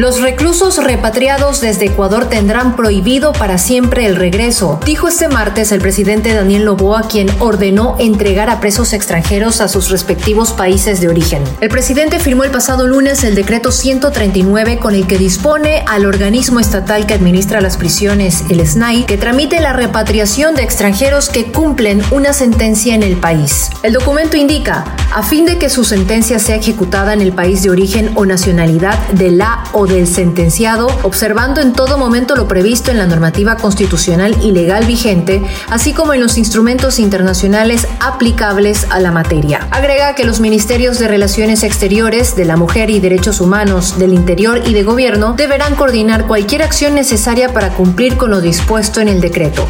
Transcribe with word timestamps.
Los 0.00 0.22
reclusos 0.22 0.82
repatriados 0.82 1.60
desde 1.60 1.84
Ecuador 1.84 2.30
tendrán 2.30 2.74
prohibido 2.74 3.34
para 3.34 3.58
siempre 3.58 4.06
el 4.06 4.16
regreso, 4.16 4.80
dijo 4.86 5.08
este 5.08 5.28
martes 5.28 5.72
el 5.72 5.82
presidente 5.82 6.32
Daniel 6.32 6.64
Loboa, 6.64 7.02
quien 7.02 7.28
ordenó 7.38 7.96
entregar 7.98 8.48
a 8.48 8.60
presos 8.60 8.94
extranjeros 8.94 9.60
a 9.60 9.68
sus 9.68 9.90
respectivos 9.90 10.52
países 10.52 11.02
de 11.02 11.08
origen. 11.08 11.44
El 11.60 11.68
presidente 11.68 12.18
firmó 12.18 12.44
el 12.44 12.50
pasado 12.50 12.86
lunes 12.86 13.24
el 13.24 13.34
decreto 13.34 13.72
139 13.72 14.78
con 14.78 14.94
el 14.94 15.06
que 15.06 15.18
dispone 15.18 15.84
al 15.86 16.06
organismo 16.06 16.60
estatal 16.60 17.04
que 17.04 17.12
administra 17.12 17.60
las 17.60 17.76
prisiones, 17.76 18.44
el 18.48 18.66
SNAI, 18.66 19.04
que 19.04 19.18
tramite 19.18 19.60
la 19.60 19.74
repatriación 19.74 20.54
de 20.54 20.62
extranjeros 20.62 21.28
que 21.28 21.52
cumplen 21.52 22.02
una 22.10 22.32
sentencia 22.32 22.94
en 22.94 23.02
el 23.02 23.18
país. 23.18 23.68
El 23.82 23.92
documento 23.92 24.38
indica, 24.38 24.96
a 25.12 25.22
fin 25.22 25.44
de 25.44 25.58
que 25.58 25.68
su 25.68 25.84
sentencia 25.84 26.38
sea 26.38 26.56
ejecutada 26.56 27.12
en 27.12 27.20
el 27.20 27.34
país 27.34 27.62
de 27.62 27.68
origen 27.68 28.12
o 28.14 28.24
nacionalidad 28.24 28.98
de 29.08 29.30
la 29.32 29.64
o 29.74 29.89
del 29.90 30.06
sentenciado, 30.06 30.88
observando 31.02 31.60
en 31.60 31.72
todo 31.72 31.98
momento 31.98 32.36
lo 32.36 32.48
previsto 32.48 32.90
en 32.90 32.98
la 32.98 33.06
normativa 33.06 33.56
constitucional 33.56 34.36
y 34.42 34.52
legal 34.52 34.86
vigente, 34.86 35.42
así 35.68 35.92
como 35.92 36.14
en 36.14 36.20
los 36.20 36.38
instrumentos 36.38 36.98
internacionales 36.98 37.86
aplicables 38.00 38.86
a 38.90 39.00
la 39.00 39.10
materia. 39.10 39.68
Agrega 39.70 40.14
que 40.14 40.24
los 40.24 40.40
ministerios 40.40 40.98
de 40.98 41.08
Relaciones 41.08 41.62
Exteriores, 41.62 42.36
de 42.36 42.44
la 42.44 42.56
Mujer 42.56 42.90
y 42.90 43.00
Derechos 43.00 43.40
Humanos, 43.40 43.98
del 43.98 44.14
Interior 44.14 44.62
y 44.64 44.72
de 44.72 44.82
Gobierno 44.82 45.34
deberán 45.34 45.74
coordinar 45.74 46.26
cualquier 46.26 46.62
acción 46.62 46.94
necesaria 46.94 47.52
para 47.52 47.70
cumplir 47.70 48.16
con 48.16 48.30
lo 48.30 48.40
dispuesto 48.40 49.00
en 49.00 49.08
el 49.08 49.20
decreto. 49.20 49.66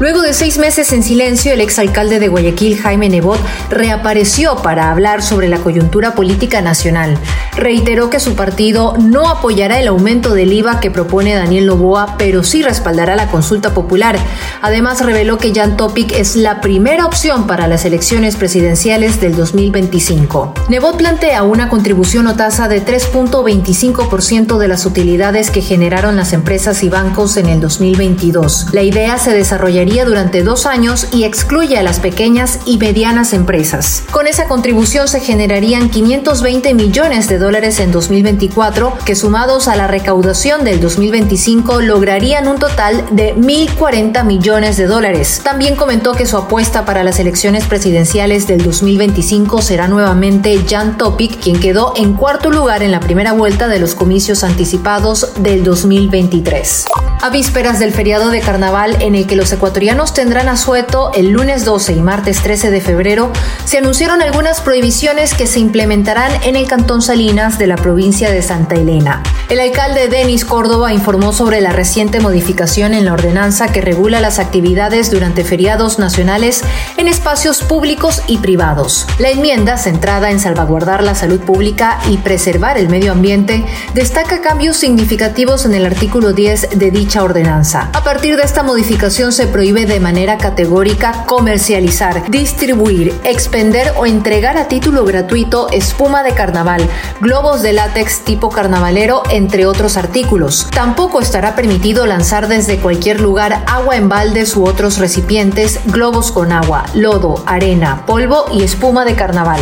Luego 0.00 0.22
de 0.22 0.32
seis 0.32 0.58
meses 0.58 0.92
en 0.92 1.04
silencio, 1.04 1.52
el 1.52 1.60
exalcalde 1.60 2.18
de 2.18 2.26
Guayaquil, 2.26 2.80
Jaime 2.80 3.08
Nebot, 3.08 3.38
reapareció 3.70 4.56
para 4.56 4.90
hablar 4.90 5.22
sobre 5.22 5.48
la 5.48 5.58
coyuntura 5.58 6.16
política 6.16 6.60
nacional. 6.60 7.16
Reiteró 7.56 8.10
que 8.10 8.18
su 8.18 8.34
partido 8.34 8.96
no 8.98 9.28
apoyará 9.28 9.78
el 9.78 9.86
aumento 9.86 10.34
del 10.34 10.52
IVA 10.52 10.80
que 10.80 10.90
propone 10.90 11.34
Daniel 11.34 11.66
Novoa, 11.66 12.16
pero 12.18 12.42
sí 12.42 12.62
respaldará 12.62 13.14
la 13.14 13.28
consulta 13.28 13.72
popular. 13.72 14.18
Además, 14.62 15.00
reveló 15.00 15.38
que 15.38 15.54
Jan 15.54 15.76
Topic 15.76 16.10
es 16.12 16.34
la 16.34 16.60
primera 16.60 17.06
opción 17.06 17.46
para 17.46 17.68
las 17.68 17.84
elecciones 17.84 18.34
presidenciales 18.34 19.20
del 19.20 19.36
2025. 19.36 20.54
Nebot 20.70 20.96
plantea 20.96 21.44
una 21.44 21.68
contribución 21.68 22.26
o 22.26 22.34
tasa 22.34 22.66
de 22.66 22.84
3.25% 22.84 24.58
de 24.58 24.68
las 24.68 24.86
utilidades 24.86 25.52
que 25.52 25.62
generaron 25.62 26.16
las 26.16 26.32
empresas 26.32 26.82
y 26.82 26.88
bancos 26.88 27.36
en 27.36 27.46
el 27.46 27.60
2022. 27.60 28.66
La 28.72 28.82
idea 28.82 29.18
se 29.18 29.32
desarrollaría 29.32 29.83
durante 29.84 30.42
dos 30.42 30.64
años 30.64 31.08
y 31.12 31.24
excluye 31.24 31.76
a 31.76 31.82
las 31.82 32.00
pequeñas 32.00 32.60
y 32.64 32.78
medianas 32.78 33.34
empresas. 33.34 34.02
Con 34.10 34.26
esa 34.26 34.46
contribución 34.46 35.08
se 35.08 35.20
generarían 35.20 35.90
520 35.90 36.72
millones 36.74 37.28
de 37.28 37.38
dólares 37.38 37.80
en 37.80 37.92
2024, 37.92 38.96
que 39.04 39.14
sumados 39.14 39.68
a 39.68 39.76
la 39.76 39.86
recaudación 39.86 40.64
del 40.64 40.80
2025 40.80 41.82
lograrían 41.82 42.48
un 42.48 42.58
total 42.58 43.04
de 43.10 43.36
1.040 43.36 44.24
millones 44.24 44.78
de 44.78 44.86
dólares. 44.86 45.42
También 45.44 45.76
comentó 45.76 46.12
que 46.12 46.26
su 46.26 46.38
apuesta 46.38 46.86
para 46.86 47.04
las 47.04 47.20
elecciones 47.20 47.66
presidenciales 47.66 48.46
del 48.46 48.64
2025 48.64 49.60
será 49.60 49.86
nuevamente 49.86 50.64
Jan 50.68 50.96
Topic, 50.96 51.38
quien 51.40 51.60
quedó 51.60 51.92
en 51.96 52.14
cuarto 52.14 52.50
lugar 52.50 52.82
en 52.82 52.90
la 52.90 53.00
primera 53.00 53.32
vuelta 53.32 53.68
de 53.68 53.78
los 53.78 53.94
comicios 53.94 54.44
anticipados 54.44 55.34
del 55.42 55.62
2023 55.62 56.86
a 57.22 57.30
vísperas 57.30 57.78
del 57.78 57.92
feriado 57.92 58.30
de 58.30 58.40
carnaval 58.40 58.96
en 59.00 59.14
el 59.14 59.26
que 59.26 59.36
los 59.36 59.52
ecuatorianos 59.52 60.14
tendrán 60.14 60.48
asueto 60.48 61.10
el 61.14 61.30
lunes 61.30 61.64
12 61.64 61.94
y 61.94 62.00
martes 62.00 62.40
13 62.42 62.70
de 62.70 62.80
febrero, 62.80 63.32
se 63.64 63.78
anunciaron 63.78 64.22
algunas 64.22 64.60
prohibiciones 64.60 65.34
que 65.34 65.46
se 65.46 65.60
implementarán 65.60 66.30
en 66.42 66.56
el 66.56 66.66
Cantón 66.66 67.02
Salinas 67.02 67.58
de 67.58 67.66
la 67.66 67.76
provincia 67.76 68.30
de 68.30 68.42
Santa 68.42 68.74
Elena. 68.74 69.22
El 69.48 69.60
alcalde 69.60 70.08
Denis 70.08 70.44
Córdoba 70.44 70.92
informó 70.92 71.32
sobre 71.32 71.60
la 71.60 71.70
reciente 71.70 72.20
modificación 72.20 72.94
en 72.94 73.04
la 73.04 73.12
ordenanza 73.12 73.68
que 73.68 73.80
regula 73.80 74.20
las 74.20 74.38
actividades 74.38 75.10
durante 75.10 75.44
feriados 75.44 75.98
nacionales 75.98 76.62
en 76.96 77.08
espacios 77.08 77.62
públicos 77.62 78.22
y 78.26 78.38
privados. 78.38 79.06
La 79.18 79.30
enmienda, 79.30 79.76
centrada 79.76 80.30
en 80.30 80.40
salvaguardar 80.40 81.02
la 81.02 81.14
salud 81.14 81.40
pública 81.40 81.98
y 82.08 82.18
preservar 82.18 82.78
el 82.78 82.88
medio 82.88 83.12
ambiente, 83.12 83.64
destaca 83.94 84.40
cambios 84.40 84.76
significativos 84.76 85.66
en 85.66 85.74
el 85.74 85.86
artículo 85.86 86.32
10 86.32 86.78
de 86.78 86.90
ordenanza. 87.22 87.90
A 87.92 88.02
partir 88.02 88.36
de 88.36 88.42
esta 88.42 88.62
modificación 88.62 89.32
se 89.32 89.46
prohíbe 89.46 89.86
de 89.86 90.00
manera 90.00 90.38
categórica 90.38 91.24
comercializar, 91.26 92.30
distribuir, 92.30 93.14
expender 93.24 93.92
o 93.96 94.06
entregar 94.06 94.56
a 94.56 94.68
título 94.68 95.04
gratuito 95.04 95.68
espuma 95.70 96.22
de 96.22 96.32
carnaval, 96.32 96.88
globos 97.20 97.62
de 97.62 97.72
látex 97.72 98.24
tipo 98.24 98.48
carnavalero, 98.48 99.22
entre 99.30 99.66
otros 99.66 99.96
artículos. 99.96 100.68
Tampoco 100.72 101.20
estará 101.20 101.54
permitido 101.54 102.06
lanzar 102.06 102.48
desde 102.48 102.78
cualquier 102.78 103.20
lugar 103.20 103.62
agua 103.66 103.96
en 103.96 104.08
baldes 104.08 104.56
u 104.56 104.64
otros 104.64 104.98
recipientes, 104.98 105.80
globos 105.86 106.32
con 106.32 106.52
agua, 106.52 106.84
lodo, 106.94 107.42
arena, 107.46 108.04
polvo 108.06 108.46
y 108.52 108.62
espuma 108.62 109.04
de 109.04 109.14
carnaval. 109.14 109.60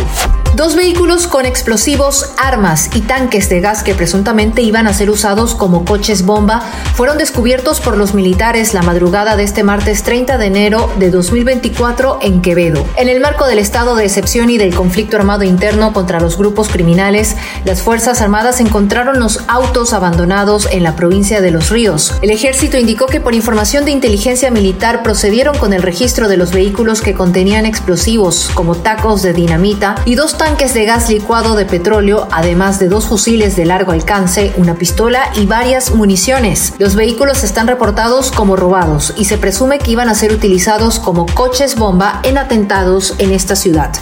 Dos 0.55 0.75
vehículos 0.75 1.25
con 1.25 1.47
explosivos, 1.47 2.29
armas 2.37 2.91
y 2.93 3.01
tanques 3.01 3.49
de 3.49 3.59
gas 3.59 3.81
que 3.81 3.95
presuntamente 3.95 4.61
iban 4.61 4.85
a 4.85 4.93
ser 4.93 5.09
usados 5.09 5.55
como 5.55 5.83
coches 5.83 6.27
bomba 6.27 6.61
fueron 6.93 7.17
descubiertos 7.17 7.79
por 7.79 7.97
los 7.97 8.13
militares 8.13 8.75
la 8.75 8.83
madrugada 8.83 9.35
de 9.35 9.41
este 9.41 9.63
martes 9.63 10.03
30 10.03 10.37
de 10.37 10.45
enero 10.45 10.93
de 10.99 11.09
2024 11.09 12.19
en 12.21 12.43
Quevedo. 12.43 12.85
En 12.97 13.09
el 13.09 13.19
marco 13.19 13.47
del 13.47 13.57
estado 13.57 13.95
de 13.95 14.05
excepción 14.05 14.51
y 14.51 14.59
del 14.59 14.75
conflicto 14.75 15.17
armado 15.17 15.43
interno 15.43 15.91
contra 15.91 16.19
los 16.19 16.37
grupos 16.37 16.69
criminales, 16.69 17.35
las 17.65 17.81
Fuerzas 17.81 18.21
Armadas 18.21 18.59
encontraron 18.59 19.19
los 19.19 19.39
autos 19.47 19.91
abandonados 19.91 20.67
en 20.71 20.83
la 20.83 20.95
provincia 20.95 21.41
de 21.41 21.49
Los 21.49 21.71
Ríos. 21.71 22.13
El 22.21 22.29
ejército 22.29 22.77
indicó 22.77 23.07
que 23.07 23.19
por 23.19 23.33
información 23.33 23.85
de 23.85 23.91
inteligencia 23.91 24.51
militar 24.51 25.01
procedieron 25.01 25.57
con 25.57 25.73
el 25.73 25.81
registro 25.81 26.27
de 26.27 26.37
los 26.37 26.51
vehículos 26.51 27.01
que 27.01 27.15
contenían 27.15 27.65
explosivos 27.65 28.51
como 28.53 28.75
tacos 28.75 29.23
de 29.23 29.33
dinamita 29.33 29.95
y 30.05 30.13
dos 30.13 30.37
tanques 30.43 30.73
de 30.73 30.83
gas 30.83 31.09
licuado 31.09 31.55
de 31.55 31.65
petróleo, 31.65 32.27
además 32.29 32.77
de 32.77 32.89
dos 32.89 33.07
fusiles 33.07 33.55
de 33.55 33.63
largo 33.63 33.93
alcance, 33.93 34.51
una 34.57 34.75
pistola 34.75 35.29
y 35.37 35.45
varias 35.45 35.95
municiones. 35.95 36.73
Los 36.79 36.95
vehículos 36.95 37.45
están 37.45 37.65
reportados 37.65 38.29
como 38.29 38.57
robados 38.57 39.13
y 39.15 39.23
se 39.23 39.37
presume 39.37 39.79
que 39.79 39.91
iban 39.91 40.09
a 40.09 40.15
ser 40.15 40.33
utilizados 40.33 40.99
como 40.99 41.27
coches 41.27 41.77
bomba 41.77 42.19
en 42.23 42.37
atentados 42.37 43.15
en 43.19 43.31
esta 43.31 43.55
ciudad. 43.55 43.93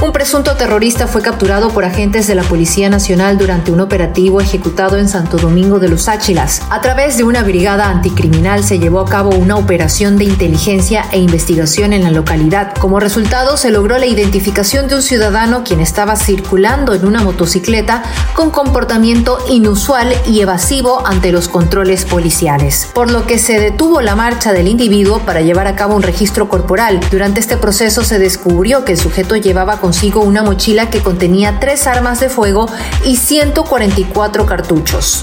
Un 0.00 0.12
presunto 0.12 0.54
terrorista 0.54 1.08
fue 1.08 1.22
capturado 1.22 1.70
por 1.70 1.84
agentes 1.84 2.28
de 2.28 2.36
la 2.36 2.44
Policía 2.44 2.88
Nacional 2.88 3.36
durante 3.36 3.72
un 3.72 3.80
operativo 3.80 4.40
ejecutado 4.40 4.96
en 4.96 5.08
Santo 5.08 5.38
Domingo 5.38 5.80
de 5.80 5.88
los 5.88 6.06
Áchilas. 6.06 6.62
A 6.70 6.80
través 6.80 7.16
de 7.16 7.24
una 7.24 7.42
brigada 7.42 7.90
anticriminal 7.90 8.62
se 8.62 8.78
llevó 8.78 9.00
a 9.00 9.08
cabo 9.08 9.30
una 9.30 9.56
operación 9.56 10.16
de 10.16 10.22
inteligencia 10.22 11.04
e 11.10 11.18
investigación 11.18 11.92
en 11.92 12.04
la 12.04 12.12
localidad. 12.12 12.74
Como 12.78 13.00
resultado, 13.00 13.56
se 13.56 13.72
logró 13.72 13.98
la 13.98 14.06
identificación 14.06 14.86
de 14.86 14.94
un 14.94 15.02
ciudadano 15.02 15.64
quien 15.64 15.80
estaba 15.80 16.14
circulando 16.14 16.94
en 16.94 17.04
una 17.04 17.24
motocicleta 17.24 18.04
con 18.34 18.50
comportamiento 18.50 19.38
inusual 19.50 20.14
y 20.28 20.40
evasivo 20.42 21.04
ante 21.08 21.32
los 21.32 21.48
controles 21.48 22.04
policiales, 22.04 22.88
por 22.94 23.10
lo 23.10 23.26
que 23.26 23.38
se 23.38 23.58
detuvo 23.58 24.00
la 24.00 24.14
marcha 24.14 24.52
del 24.52 24.68
individuo 24.68 25.18
para 25.26 25.40
llevar 25.40 25.66
a 25.66 25.74
cabo 25.74 25.96
un 25.96 26.02
registro 26.04 26.48
corporal. 26.48 27.00
Durante 27.10 27.40
este 27.40 27.56
proceso 27.56 28.04
se 28.04 28.20
descubrió 28.20 28.84
que 28.84 28.92
el 28.92 28.98
sujeto 28.98 29.34
llevaba 29.34 29.80
consigo 29.88 30.20
una 30.20 30.42
mochila 30.42 30.90
que 30.90 31.00
contenía 31.00 31.60
tres 31.60 31.86
armas 31.86 32.20
de 32.20 32.28
fuego 32.28 32.66
y 33.06 33.16
144 33.16 34.44
cartuchos. 34.44 35.22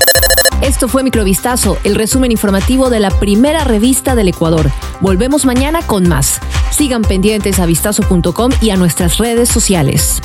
Esto 0.60 0.88
fue 0.88 1.04
Microvistazo, 1.04 1.78
el 1.84 1.94
resumen 1.94 2.32
informativo 2.32 2.90
de 2.90 3.00
la 3.00 3.12
primera 3.12 3.64
revista 3.64 4.16
del 4.16 4.30
Ecuador. 4.30 4.72
Volvemos 5.02 5.46
mañana 5.46 5.84
con 5.86 6.10
más. 6.10 6.40
Sigan 6.72 7.04
pendientes 7.04 7.60
a 7.60 7.68
vistazo.com 7.68 8.54
y 8.60 8.72
a 8.72 8.76
nuestras 8.76 9.20
redes 9.20 9.50
sociales. 9.50 10.20